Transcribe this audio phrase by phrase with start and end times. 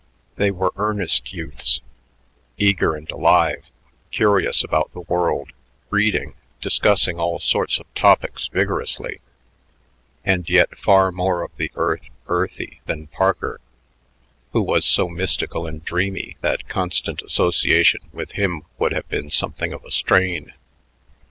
[0.35, 1.79] They were earnest youths,
[2.57, 3.65] eager and alive,
[4.09, 5.51] curious about the world,
[5.91, 9.21] reading, discussing all sorts of topics vigorously,
[10.25, 13.61] and yet far more of the earth earthy than Parker,
[14.53, 19.71] who was so mystical and dreamy that constant association with him would have been something
[19.71, 20.53] of a strain.